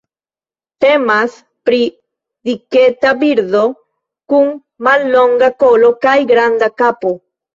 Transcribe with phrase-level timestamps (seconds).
[0.83, 1.35] Temas
[1.69, 1.81] pri
[2.49, 3.61] diketa birdo,
[4.33, 4.49] kun
[4.87, 7.13] mallonga kolo kaj granda kapo.